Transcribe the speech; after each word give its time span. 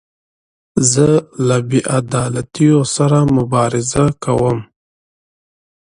زه 0.91 1.05
له 1.47 1.57
بې 1.67 1.79
عدالتیو 1.97 2.79
سره 2.95 3.17
مبارزه 3.35 4.05
کوم. 4.23 4.57